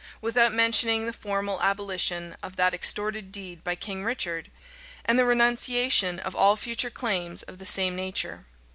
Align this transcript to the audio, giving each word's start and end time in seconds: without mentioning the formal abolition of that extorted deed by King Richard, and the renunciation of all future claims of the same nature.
without 0.19 0.51
mentioning 0.51 1.05
the 1.05 1.13
formal 1.13 1.61
abolition 1.61 2.35
of 2.41 2.55
that 2.55 2.73
extorted 2.73 3.31
deed 3.31 3.63
by 3.63 3.75
King 3.75 4.03
Richard, 4.03 4.49
and 5.05 5.19
the 5.19 5.25
renunciation 5.25 6.17
of 6.21 6.33
all 6.35 6.57
future 6.57 6.89
claims 6.89 7.43
of 7.43 7.59
the 7.59 7.67
same 7.67 7.95
nature. 7.95 8.47